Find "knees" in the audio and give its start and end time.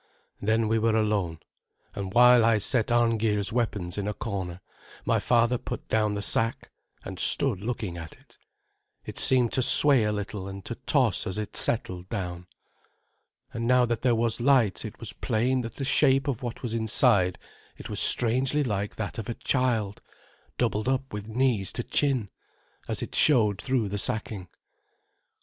21.29-21.71